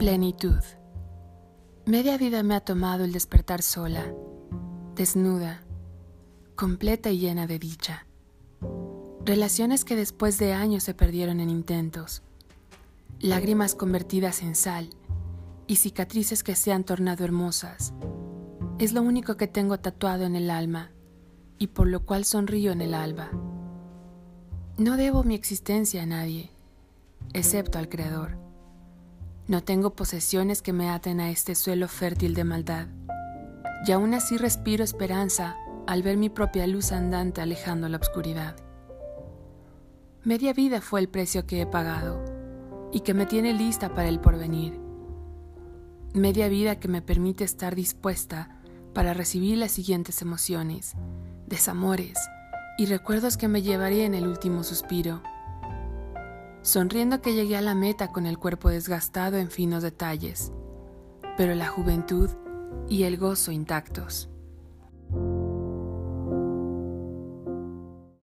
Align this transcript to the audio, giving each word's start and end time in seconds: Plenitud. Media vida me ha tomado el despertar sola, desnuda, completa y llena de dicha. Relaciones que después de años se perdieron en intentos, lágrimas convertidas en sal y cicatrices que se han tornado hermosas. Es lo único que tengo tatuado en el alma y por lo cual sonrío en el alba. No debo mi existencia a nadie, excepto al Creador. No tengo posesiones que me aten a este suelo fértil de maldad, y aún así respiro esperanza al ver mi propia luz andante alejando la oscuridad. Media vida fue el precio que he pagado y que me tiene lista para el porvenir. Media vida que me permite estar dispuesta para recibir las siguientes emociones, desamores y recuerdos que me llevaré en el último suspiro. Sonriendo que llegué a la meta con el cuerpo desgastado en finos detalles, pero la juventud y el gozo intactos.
Plenitud. 0.00 0.62
Media 1.84 2.16
vida 2.16 2.42
me 2.42 2.54
ha 2.54 2.60
tomado 2.60 3.04
el 3.04 3.12
despertar 3.12 3.60
sola, 3.60 4.14
desnuda, 4.94 5.60
completa 6.56 7.10
y 7.10 7.18
llena 7.18 7.46
de 7.46 7.58
dicha. 7.58 8.06
Relaciones 9.26 9.84
que 9.84 9.96
después 9.96 10.38
de 10.38 10.54
años 10.54 10.84
se 10.84 10.94
perdieron 10.94 11.38
en 11.38 11.50
intentos, 11.50 12.22
lágrimas 13.18 13.74
convertidas 13.74 14.40
en 14.40 14.54
sal 14.54 14.88
y 15.66 15.76
cicatrices 15.76 16.42
que 16.42 16.54
se 16.54 16.72
han 16.72 16.84
tornado 16.84 17.22
hermosas. 17.22 17.92
Es 18.78 18.94
lo 18.94 19.02
único 19.02 19.36
que 19.36 19.48
tengo 19.48 19.80
tatuado 19.80 20.24
en 20.24 20.34
el 20.34 20.48
alma 20.48 20.92
y 21.58 21.66
por 21.66 21.86
lo 21.86 22.06
cual 22.06 22.24
sonrío 22.24 22.72
en 22.72 22.80
el 22.80 22.94
alba. 22.94 23.28
No 24.78 24.96
debo 24.96 25.24
mi 25.24 25.34
existencia 25.34 26.04
a 26.04 26.06
nadie, 26.06 26.52
excepto 27.34 27.78
al 27.78 27.90
Creador. 27.90 28.49
No 29.50 29.64
tengo 29.64 29.96
posesiones 29.96 30.62
que 30.62 30.72
me 30.72 30.90
aten 30.90 31.18
a 31.18 31.28
este 31.28 31.56
suelo 31.56 31.88
fértil 31.88 32.34
de 32.34 32.44
maldad, 32.44 32.86
y 33.84 33.90
aún 33.90 34.14
así 34.14 34.36
respiro 34.36 34.84
esperanza 34.84 35.56
al 35.88 36.04
ver 36.04 36.16
mi 36.18 36.28
propia 36.28 36.68
luz 36.68 36.92
andante 36.92 37.40
alejando 37.40 37.88
la 37.88 37.96
oscuridad. 37.96 38.54
Media 40.22 40.52
vida 40.52 40.80
fue 40.80 41.00
el 41.00 41.08
precio 41.08 41.48
que 41.48 41.60
he 41.60 41.66
pagado 41.66 42.24
y 42.92 43.00
que 43.00 43.12
me 43.12 43.26
tiene 43.26 43.52
lista 43.52 43.92
para 43.92 44.08
el 44.08 44.20
porvenir. 44.20 44.78
Media 46.14 46.48
vida 46.48 46.78
que 46.78 46.86
me 46.86 47.02
permite 47.02 47.42
estar 47.42 47.74
dispuesta 47.74 48.60
para 48.94 49.14
recibir 49.14 49.58
las 49.58 49.72
siguientes 49.72 50.22
emociones, 50.22 50.94
desamores 51.48 52.20
y 52.78 52.86
recuerdos 52.86 53.36
que 53.36 53.48
me 53.48 53.62
llevaré 53.62 54.04
en 54.04 54.14
el 54.14 54.28
último 54.28 54.62
suspiro. 54.62 55.24
Sonriendo 56.62 57.22
que 57.22 57.32
llegué 57.32 57.56
a 57.56 57.62
la 57.62 57.74
meta 57.74 58.12
con 58.12 58.26
el 58.26 58.38
cuerpo 58.38 58.68
desgastado 58.68 59.38
en 59.38 59.50
finos 59.50 59.82
detalles, 59.82 60.52
pero 61.36 61.54
la 61.54 61.68
juventud 61.68 62.28
y 62.86 63.04
el 63.04 63.16
gozo 63.16 63.50
intactos. 63.50 64.28